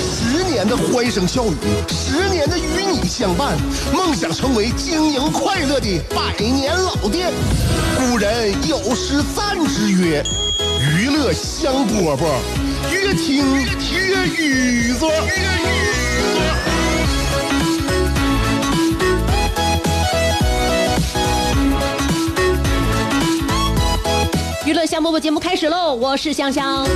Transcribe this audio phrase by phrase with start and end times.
[0.00, 1.56] 十年的欢声笑语，
[1.88, 3.56] 十年的与你相伴，
[3.92, 7.32] 梦想成为经营快乐的百年老店。
[7.98, 10.24] 古人有诗赞之曰
[10.96, 12.24] ：“娱乐香饽饽，
[12.90, 13.44] 越听
[13.92, 15.10] 越雨左。”
[24.66, 25.94] 娱乐香饽饽节目开始喽！
[25.94, 26.86] 我是香香。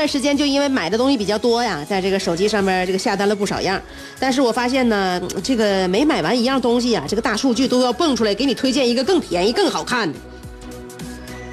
[0.00, 3.78] 段时间就因为买的东西比较多呀，在这个手机上面这个下单了不少样，
[4.18, 10.18] 但是我发现呢，这个每买完一样东西啊，这个大数据都要蹦出来给你推荐一个更便宜、更好看的，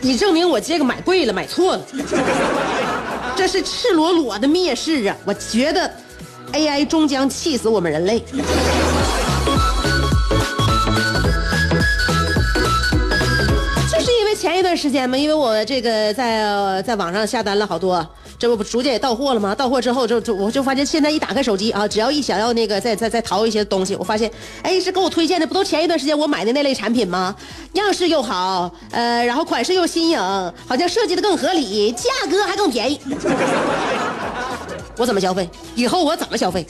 [0.02, 1.86] 以证明我这个买贵了、买错了，
[3.36, 5.18] 这是赤裸裸的蔑视啊！
[5.26, 5.94] 我觉得
[6.54, 8.24] AI 终将气死我们人类。
[14.48, 18.08] 前一段时间嘛，因为我这个在在网上下单了好多，
[18.40, 19.54] 这不逐渐也到货了吗？
[19.54, 24.32] 到货之后就就我就发现，现在一打开手机啊，只要一想要那个再再再淘一些东西，我发现，
[24.64, 27.36] 哎，是给我推荐的，不都前一段时间我买的那类产品吗？
[27.74, 30.18] 样式又好，呃，然后款式又新颖，
[30.66, 33.02] 好像设计的更合理，价格还更便宜。
[34.98, 35.50] 我怎么消费？
[35.76, 36.66] 以后我怎么消费？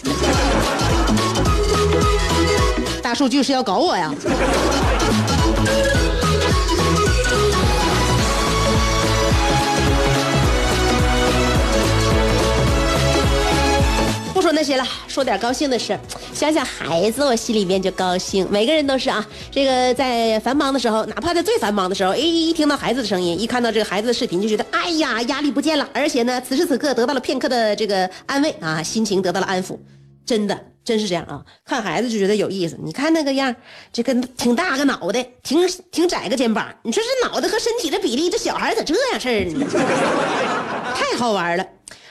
[3.04, 4.12] 大数据是要搞我呀？
[14.68, 15.98] 不说那些了，说点高兴的事。
[16.34, 18.46] 想想孩子，我心里面就高兴。
[18.52, 25.88] 每个人都是啊，这个在繁忙的时候，哪怕在最繁忙的时候，哎，一听到孩子的声音，一看到这个孩子的视频，就觉得哎呀，压力不见了。
[25.94, 29.78] 而且呢，此时此刻得到了片刻的这个安慰啊，心情得到了安抚。
[30.26, 31.42] 真的，真是这样啊！
[31.64, 32.78] 看孩子就觉得有意思。
[32.84, 33.56] 你看那个样，
[33.94, 36.68] 这个挺大个脑袋，挺挺窄个肩膀。
[36.84, 39.66] 你说这脑袋和身体的比例，这小孩咋这样事儿呢？
[40.94, 41.66] 太好玩了。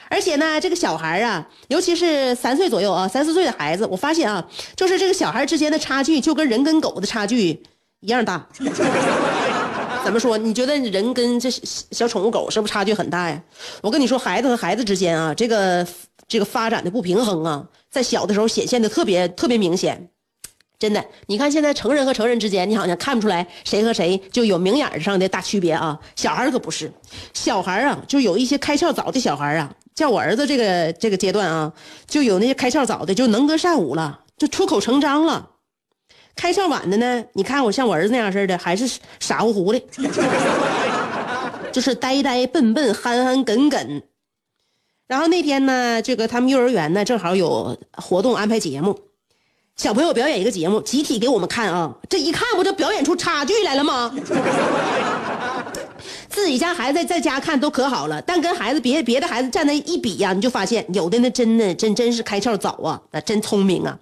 [0.09, 4.47] 而且呢，这个小孩啊，尤其是三岁左右啊，三四岁的孩子，我发现啊，
[4.77, 7.63] 就是这个小孩之间的差距，就跟人跟狗的差距
[8.01, 8.47] 一样大。
[10.05, 10.39] 怎么说？
[10.39, 13.43] 你觉得人跟这小宠物狗是不是差距很大呀？
[13.83, 15.85] 我跟你说，孩子和孩子之间啊，这个
[16.29, 20.09] 这个发展的不平衡啊，在小的时候显现的特别特别明显。
[20.79, 25.99] 真的，你看现在成人和成人之间，你好像看不出来谁和谁就有明眼上的大区别啊。
[26.15, 26.93] 小孩可不是，
[27.33, 29.73] 小孩啊，就有一些开窍早的小孩啊。
[29.97, 31.73] 像我儿子这个这个阶段啊，
[32.07, 35.43] 就有那些开窍早的就能歌善舞了，就出口成章了；
[36.37, 39.83] 开窍晚的呢，你看我像我儿子那样似的，还是傻乎乎的，
[41.73, 44.03] 就是呆呆笨笨、憨憨耿耿。
[45.07, 48.99] 然后那天呢，这个他们幼儿园呢正好有活动安排节目，
[49.77, 54.15] 小朋友表演一个节目，集体给我们看啊，这一看不就表演出差距来了吗？
[56.29, 63.99] 自己家孩子在家看都可好了，但跟孩子别别的孩子站在一比呀，你就发现有的那真的真真是开窍早啊，那真聪明啊，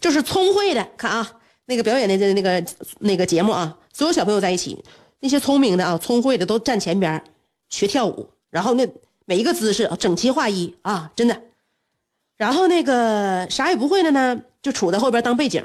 [0.00, 0.86] 就是聪慧的。
[0.96, 1.28] 看啊，
[1.66, 2.64] 那个表演的那个
[3.00, 4.82] 那个节目啊，所有小朋友在一起，
[5.20, 7.22] 那些聪明的啊，聪慧的都站前边
[7.68, 8.86] 学跳舞，然后那
[9.24, 11.42] 每一个姿势整齐划一啊，真的。
[12.36, 15.62] 然后那个啥也不会的呢，就杵在后边当背景。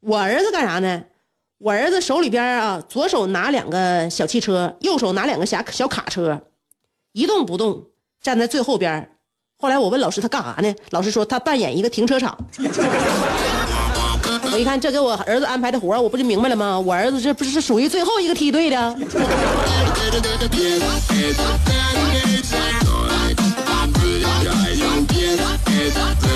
[0.00, 1.02] 我儿子干啥呢？
[1.58, 6.40] 我儿子手里边啊，左手拿两个小汽车，右手拿两个小小卡车，
[7.12, 7.84] 一动不动
[8.22, 9.10] 站在最后边。
[9.58, 10.72] 后来我问老师他干啥呢？
[10.90, 12.38] 老师说他扮演一个停车场。
[14.52, 16.78] 我一看这给我儿子安排的活我不就明白了吗？
[16.78, 18.96] 我儿子这不是属于最后一个梯队的。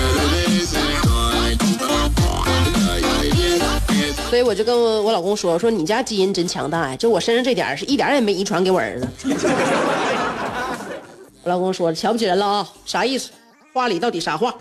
[4.33, 9.07] 所以我就跟我老公说：“我说你家基因真强大呀，就我身上这点是一点也没遗传给我儿子。
[11.45, 12.67] ”我老公说：“瞧不起人了啊？
[12.83, 13.29] 啥意思？
[13.75, 14.51] 话里到底啥话？”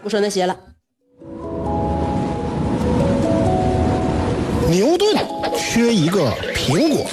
[0.00, 0.56] 不说那些了。
[4.68, 5.16] 牛顿
[5.58, 7.04] 缺一个苹果，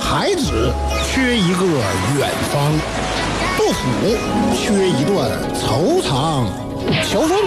[0.00, 0.72] 孩子
[1.12, 1.66] 缺一个
[2.16, 2.72] 远方，
[3.58, 4.16] 杜甫
[4.56, 6.46] 缺一段惆怅，
[7.08, 7.38] 乔峰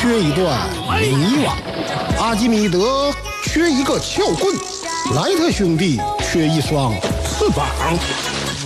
[0.00, 0.68] 缺一段
[1.00, 1.52] 迷惘。
[2.20, 3.12] 阿基米德
[3.44, 4.54] 缺一个撬棍，
[5.14, 6.92] 莱特兄弟缺一双
[7.24, 7.66] 翅膀。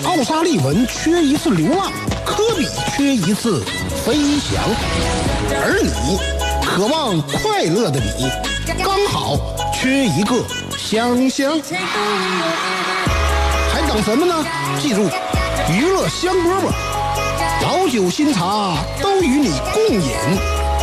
[0.04, 1.92] 奥沙利文缺一次流浪，
[2.24, 2.66] 科比
[2.96, 3.62] 缺一次
[4.04, 4.62] 飞翔，
[5.50, 6.18] 而你
[6.66, 8.28] 渴望快乐的你，
[8.82, 9.38] 刚好
[9.72, 10.44] 缺一个
[10.76, 11.60] 香香。
[13.72, 14.44] 还等什么呢？
[14.80, 15.08] 记住，
[15.70, 16.72] 娱乐香饽饽，
[17.62, 20.14] 老酒新茶都与你共饮，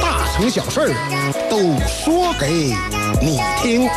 [0.01, 0.93] 大成小事
[1.49, 1.57] 都
[1.87, 2.73] 说给
[3.21, 3.89] 你听。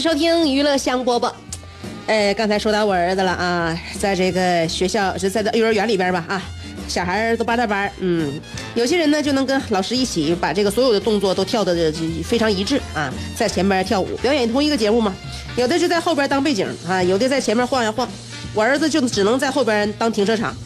[0.00, 1.32] 收听娱乐香饽饽。
[2.06, 6.42] 哎，刚才说到我儿子了啊，在这个学校就在幼儿园里边吧啊，
[6.88, 8.40] 小孩都八大班，嗯，
[8.74, 11.92] 有些人呢就能跟老师一起把这个所有的动作都跳的
[12.24, 15.14] 非常一致啊，在前边跳舞表演同一个节目嘛，
[15.56, 18.08] 有的就在后边当背景啊，有的在前面晃呀晃，
[18.54, 20.56] 我儿子就只能在后边当停车场。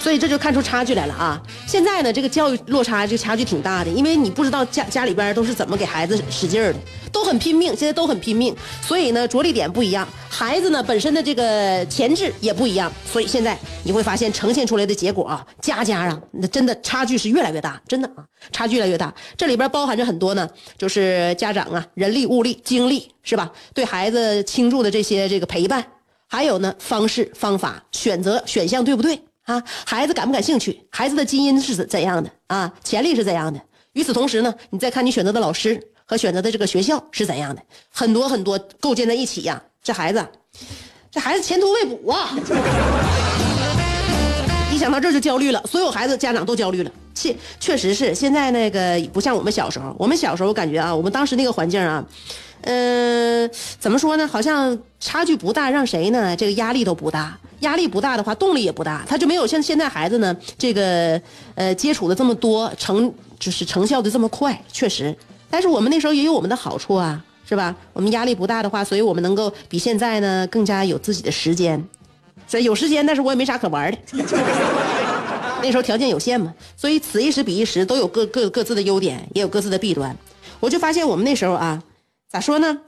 [0.00, 1.40] 所以这就看出差距来了啊！
[1.66, 6.78] 现在呢，这个教育落差就差距挺大的，因为你不知道家家里边都是怎么给孩子使劲儿的，
[7.12, 19.14] 都很拼命，现在都很拼命，所以呢着力点不一样，孩子呢本身的这个潜质也不一样，所以现在你会发现呈现出来的结果啊，家家啊，那真的差距是越来越大，真的啊，差距越来越大。
[19.36, 20.48] 这里边包含着很多呢，
[20.78, 23.52] 就是家长啊，人力、物力、精力是吧？
[23.74, 25.84] 对孩子倾注的这些这个陪伴，
[26.26, 29.20] 还有呢方式、方法、选择、选项对不对？
[29.50, 30.80] 啊，孩子感不感兴趣？
[30.90, 32.72] 孩子的基因是怎样的啊？
[32.84, 33.60] 潜力是怎样的？
[33.94, 37.60] 与此同时呢，你再看你选择的老师和选择的这个学校是怎样的，
[37.90, 39.60] 很多很多构建在一起呀。
[39.82, 40.24] 这孩子，
[41.10, 42.30] 这孩子前途未卜啊！
[44.72, 46.90] 一想到这就焦虑了，所有孩子家长都焦虑了。
[47.14, 52.04] 确确实是，现在那个不像我们小时候，我们小时候感觉啊，我们当时那个环境啊。
[52.62, 54.28] 嗯，怎么说呢？
[54.28, 56.36] 好像差距不大，让谁呢？
[56.36, 61.20] 这个压力都不大，压力不大的话，动力也不大，他就没有像现在孩子呢，这个
[61.54, 65.16] 呃接触的这么多，成就是成效的这么快，确实。
[65.48, 67.74] 但是我们那时候也有我们的好处啊，是吧？
[67.92, 71.82] 我们压力不大的话，所以我们能够比现在呢更加有自己的时间。
[72.46, 73.98] 所以有时间，但是我也没啥可玩的。
[75.62, 80.16] 那时候条件有限嘛，所以此一时彼一时都有各各各自的优点，也有各自的弊端。
[80.58, 81.82] 我就发现我们那时候啊。
[82.32, 82.78] 咋说呢？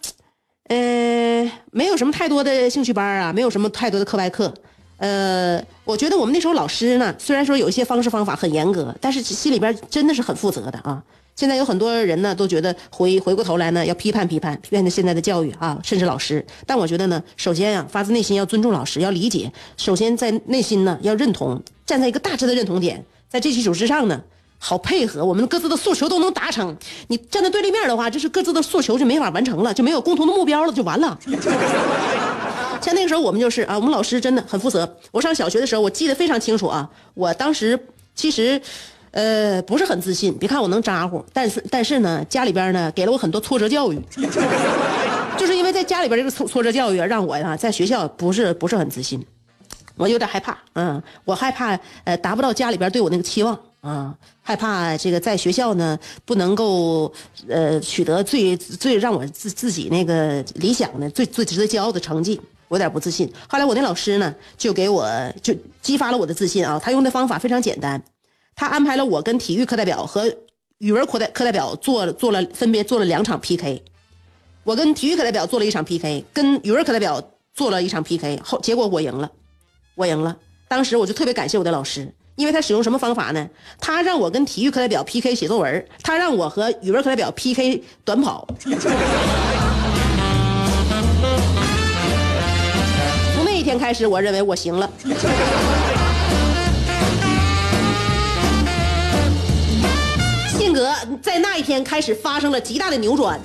[0.73, 4.53] 呃，没有什么太多的兴趣班啊，没有什么太多的课外课。
[4.97, 11.03] 呃，我觉得我们那时候老师呢，虽然说有一些方式方法很严格，但是心里边真的是很负责的啊。
[11.37, 16.43] 现在有很多人呢，都觉得回回过头来呢，要批判批判批判现在的教育啊，甚至老师。
[16.67, 19.53] 但我觉得呢，首先啊，发自内心要尊重老师，要理解。
[19.77, 24.23] 首先在内心呢，要认同，站在一个大致的认同点，在这基础之上呢。
[24.65, 26.75] 好配合，我们各自的诉求都能达成。
[27.09, 31.19] 你站在对立面的话，就是各自的诉求就没法完成了，就没有共同的目标了，就完了。
[32.81, 34.89] 像那个时候我们就是啊，我们老师真的很负责。
[35.11, 36.89] 我上小学的时候，我记得非常清楚啊。
[37.15, 37.77] 我当时
[38.15, 38.63] 其实，
[39.11, 40.33] 呃，不是很自信。
[40.39, 44.01] 别看我能咋呼，但是但是呢，家里边呢给了我很多挫折教育，
[45.37, 49.27] 就是因为在家里边这个挫挫折教育，让我呀在学校不是不是很自信，
[49.97, 50.57] 我有点害怕。
[50.75, 53.59] 嗯，我害怕呃达不到家里边对我那个期望。
[53.83, 57.13] 啊，害怕这个在学校呢不能够
[57.49, 63.29] 呃取得最最让我自自己那个理想的最最值得骄傲的成绩，我有点不自信。
[63.49, 65.05] 后来我那老师呢就给我
[65.43, 68.01] 就激发了我的自信啊，他用的方法非常简单，
[68.55, 70.33] 他安排了我跟体育课代表和
[70.79, 73.83] 语文课代课代表做做了分别做了两场 PK，
[74.63, 77.21] 我跟体育课代表做了一场 PK，跟语文课代表
[77.53, 79.29] 做了一场 PK，后结果我赢了，
[79.97, 80.37] 我赢了。
[80.69, 82.15] 当时我就特别感谢我的老师。
[82.37, 83.47] 因为他使用什么方法呢？
[83.79, 88.47] 他让我跟体育课代表 PK 写作文，他让我和语文课代表 PK 短跑。
[93.35, 94.91] 从那一天开始，我认为我行了。
[100.59, 103.39] 性格在那一天开始发生了极大的扭转。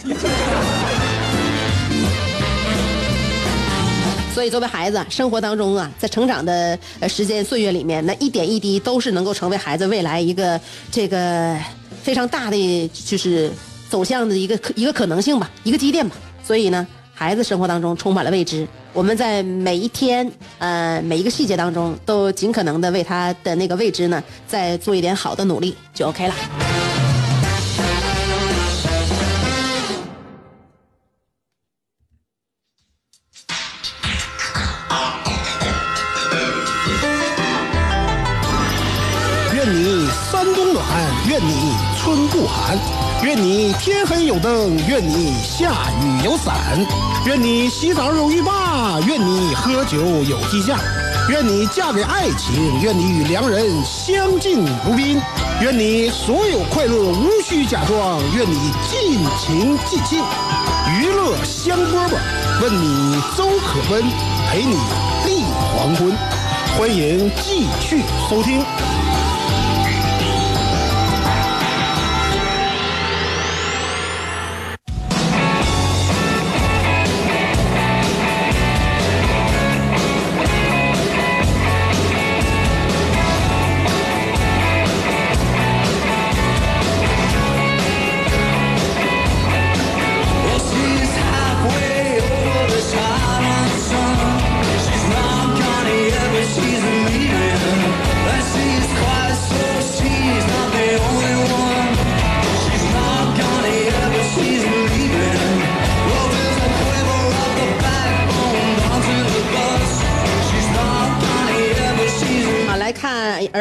[4.37, 6.77] 所以，作为孩子，生活当中啊，在成长的
[7.09, 11.57] 时间岁月里面，那一点一滴都是能够成为孩子未来一个这个
[12.03, 13.51] 非常大的就是
[13.89, 16.15] 走向的一个一个可能性吧，一个积淀吧。
[16.43, 26.66] 所以呢，孩子生活当中充满了未知，我们在每一天呃每一个细节当中，都尽可能的为他的那个未知呢，再做一点好的努力，就 OK 了。
[41.39, 42.75] 愿你春不寒，
[43.21, 46.55] 愿你天黑有灯，愿你下雨有伞，
[47.27, 50.79] 愿你洗澡有浴霸，愿你喝酒有鸡架，
[51.29, 55.21] 愿你嫁给爱情，愿你与良人相敬如宾，
[55.61, 60.23] 愿你所有快乐无需假装，愿你尽情尽兴，
[60.99, 62.17] 娱乐香饽饽，
[62.63, 64.01] 问你粥可温，
[64.49, 64.73] 陪你
[65.27, 65.43] 立
[65.75, 66.11] 黄昏，
[66.79, 68.65] 欢迎继续收听。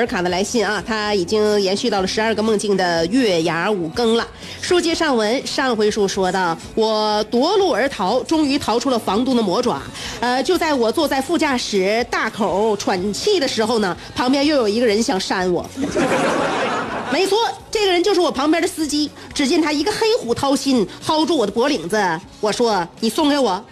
[0.07, 4.27] 卡的来信啊，他已经延续到了十二个梦境的月牙五更了。
[4.61, 9.83] 书接上文，上回书说到，我夺路而逃，终于逃出了房东的魔爪。
[10.21, 15.69] 呃，就在我坐在副驾驶大口喘气的时候呢，旁边又有一个人想扇我。
[17.13, 17.39] 没错，
[17.71, 19.11] 这个人就是我旁边的司机。
[19.33, 22.21] 只见他一个黑虎掏心，薅住我的脖领子。
[22.41, 23.65] 我说：“你松开我，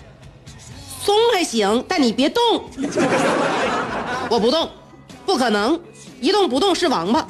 [1.04, 2.40] 松还行，但你别动。”
[4.30, 4.68] 我不动，
[5.26, 5.78] 不可能。
[6.24, 7.28] 一动不动是王八，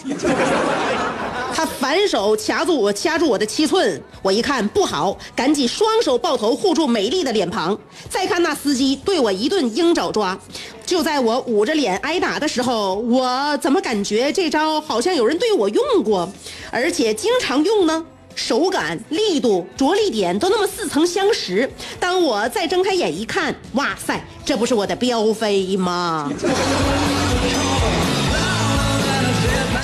[1.53, 4.01] 他反手掐住我，掐住我的七寸。
[4.23, 7.77] 我一看不好，赶紧双手抱头护住美丽的脸庞。
[8.09, 10.39] 再看那司机对我一顿鹰爪抓，
[10.87, 16.33] 就在我捂着脸挨打的时候，我怎么感觉这招好像有人对我用过，
[16.71, 18.07] 而且经常用呢？
[18.37, 21.71] 手感、力度、着力点都那么似曾相识。
[22.01, 26.31] 当我再睁开眼一看，哇塞，这不是我的标飞吗？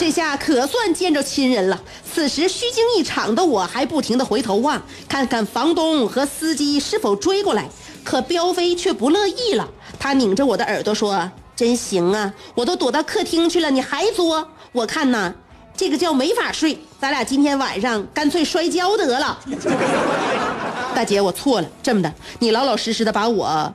[0.00, 1.78] 这下可算见着亲人了。
[2.10, 7.68] 此时虚惊一场的我，还不停地回头望，看看房东和司机是否追过来。
[8.02, 14.48] 可彪飞却不乐意了，他拧着我的耳朵说：“真行啊，我都躲到客厅去了，你还作？
[14.72, 15.34] 我看呐，
[15.76, 19.38] 这个觉没法睡，咱俩今天晚上干脆摔跤得了。
[20.96, 21.68] ”大姐，我错了。
[21.82, 23.74] 这么的，你老老实实的把我，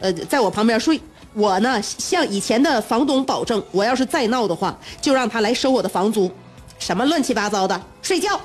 [0.00, 1.00] 呃，在我旁边睡。
[1.32, 6.30] 我呢，向以前的房东保证，我要是再闹的话，就让他来收我的房租。
[6.78, 8.40] 什么乱七八糟的，睡觉。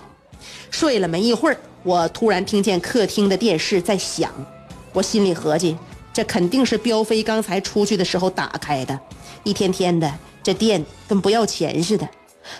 [0.69, 4.31] 睡了没一会儿，我突然听见客厅的电视在响，
[4.93, 5.75] 我心里合计，
[6.13, 8.99] 这肯定是彪飞刚才出去的时候打开的。
[9.43, 10.11] 一天天的，
[10.43, 12.07] 这电跟不要钱似的。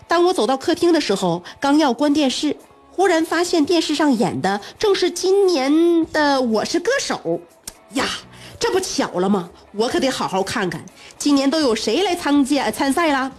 [0.08, 2.56] 当我走到客厅的时候，刚要关电视，
[2.92, 7.20] 忽然发现电视上演的正是今年的《我是歌手》
[7.98, 8.06] 呀。
[8.60, 9.50] 这不巧了吗？
[9.74, 10.84] 我可得好好看看，
[11.18, 13.32] 今年都有谁来参加参赛了？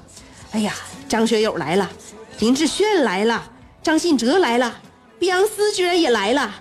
[0.52, 0.72] 哎呀，
[1.08, 1.90] 张学友来了，
[2.38, 3.42] 林志炫来了，
[3.82, 4.74] 张信哲来了，
[5.18, 6.54] 碧昂斯居然也来了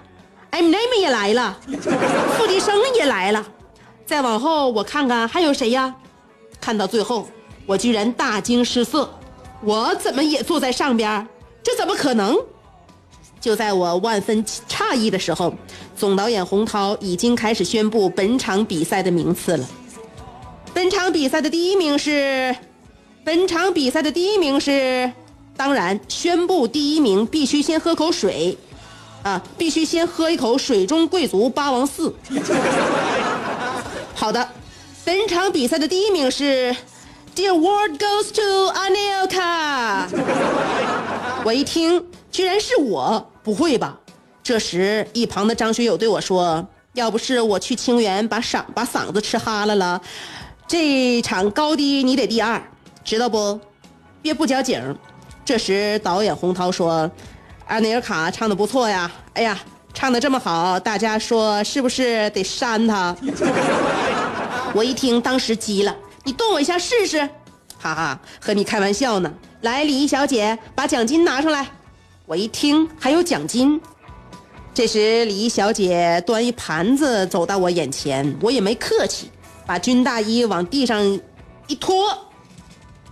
[0.51, 1.57] ，Eminem 也来了，
[2.37, 3.45] 付笛声也来了。
[4.05, 5.93] 再往后我看看还有谁呀？
[6.61, 7.27] 看到最后，
[7.65, 9.09] 我居然大惊失色，
[9.61, 11.27] 我怎么也坐在上边？
[11.61, 12.37] 这怎么可能？
[13.39, 15.53] 就在我万分诧异的时候，
[15.95, 19.65] 总导演洪涛已经开始宣布本场比赛的名次了。
[20.73, 22.55] 本场比赛的第一名是，
[23.23, 25.11] 本场比赛的第一名是，
[25.55, 28.57] 当然，宣布第一名必须先喝口水，
[29.23, 32.13] 啊，必须先喝一口水中贵族八王寺。
[34.13, 34.49] 好的，
[35.05, 36.75] 本场比赛的第一名是
[37.35, 40.07] ，The award goes to Anelka。
[41.45, 43.31] 我一听，居然是我。
[43.43, 43.99] 不会吧？
[44.45, 49.99] 这时，一旁的张学友对我说：“要不是我去清源把嗓把嗓子吃哈了了，
[50.67, 52.61] 这场高低你得第二，
[53.03, 53.59] 知道不？
[54.21, 54.95] 别不交警。”
[55.43, 57.09] 这时，导演洪涛说
[57.65, 59.57] ：“安尼尔卡唱的不错呀，哎呀，
[59.95, 63.15] 唱的这么好，大家说是不是得扇他？”
[64.75, 67.19] 我一听，当时急了：“你动我一下试试？”
[67.81, 69.33] 哈哈，和你开玩笑呢。
[69.61, 71.67] 来，礼仪小姐，把奖金拿上来。
[72.27, 73.81] 我一听还有奖金，
[74.75, 79.31] 这时礼仪小姐端一盘子走到我眼前，我也没客气，
[79.65, 81.01] 把军大衣往地上
[81.67, 81.95] 一拖，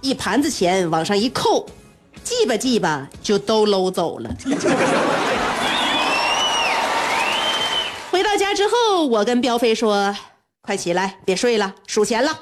[0.02, 1.66] 一盘子钱往上一扣，
[2.22, 4.30] 记吧记吧就都搂走了。
[8.12, 10.14] 回到家之后，我跟彪飞说
[10.62, 12.42] ：“快起来，别睡了，数钱了。”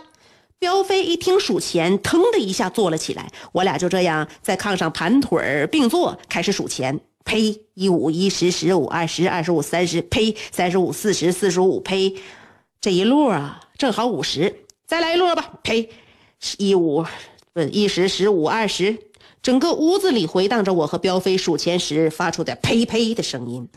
[0.58, 3.28] 彪飞一听数钱，腾的一下坐了起来。
[3.52, 7.00] 我俩就这样在炕上盘腿并坐，开始数钱。
[7.24, 7.62] 呸！
[7.74, 10.36] 一五一十十五二十二十五三十，呸！
[10.52, 12.16] 三十五四十四十五，呸！
[12.80, 14.66] 这一摞啊，正好五十。
[14.86, 15.54] 再来一摞吧。
[15.64, 15.90] 呸！
[16.58, 17.06] 一五
[17.54, 18.98] 不一十十五二十，
[19.42, 23.68] 整个屋子里回荡着我和彪飞数钱时发出的呸呸的声音。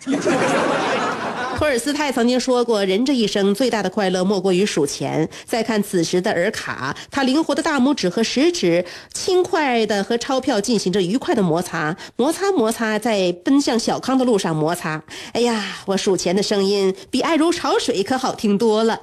[1.65, 15.03] 托尔斯泰曾经说过：“人这一生最大的快乐莫过于数钱。”再看此时的尔卡，他灵活的大拇指和食指轻快的和钞票进行着愉快的摩擦，摩擦摩擦，在奔向小康的路上摩擦。
[15.33, 19.01] 哎呀，我数钱的声音比爱如潮水可好听多了。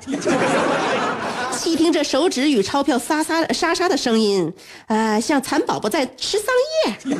[1.51, 4.53] 细听这手指与钞票沙沙沙沙的声音，
[4.85, 6.45] 啊，像蚕宝宝在吃桑
[6.85, 7.17] 叶。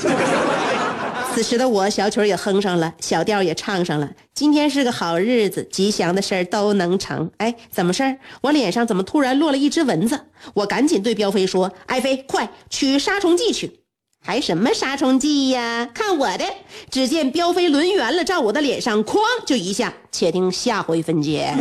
[1.33, 4.09] 此时的我，小曲也哼上了，小调也唱上了。
[4.33, 7.31] 今天是个好日子，吉祥的事儿都能成。
[7.37, 8.17] 哎，怎么事儿？
[8.41, 10.19] 我脸上怎么突然落了一只蚊子？
[10.53, 13.79] 我赶紧对彪飞说：“爱飞，快取杀虫剂去！”
[14.23, 15.89] 还什么杀虫剂呀？
[15.93, 16.43] 看我的！
[16.89, 19.93] 只见彪飞抡圆了，照我的脸上哐就一下。
[20.11, 21.55] 且听下回分解。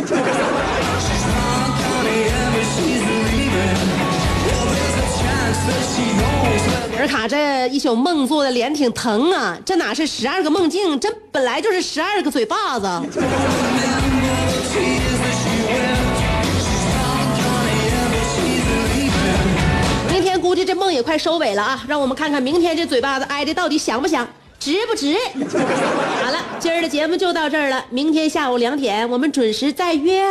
[7.00, 12.86] 尔卡这一宿梦做的脸挺疼啊，这哪是十二个梦境，这本来就是十二个嘴巴子。
[20.12, 24.28] 明天估计这梦也快收尾了啊，让我们看看明天这嘴巴子挨的到底响不响，
[24.58, 25.16] 值不值？
[26.22, 30.22] 好了，今儿的节目就到这儿了，明天下午两点我们准时再约。